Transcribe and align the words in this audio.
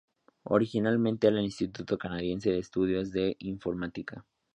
Originalmente 0.45 1.27
era 1.27 1.37
el 1.37 1.45
Instituto 1.45 1.95
Canadiense 1.99 2.49
de 2.49 2.57
Estudios 2.57 3.11
de 3.11 3.35
Informática. 3.37 4.25